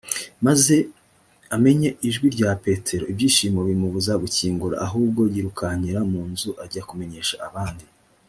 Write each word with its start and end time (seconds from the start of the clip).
maze 0.45 0.75
amenye 1.55 1.89
ijwi 2.09 2.27
rya 2.35 2.51
petero 2.65 3.03
ibyishimo 3.11 3.59
bimubuza 3.69 4.13
gukingura 4.23 4.75
ahubwo 4.85 5.21
yirukankira 5.33 5.99
mu 6.11 6.21
nzu 6.31 6.51
ajya 6.63 6.83
kumenyesha 6.89 7.35
abandi 7.49 7.85